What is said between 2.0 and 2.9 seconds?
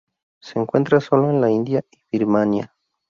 Birmania.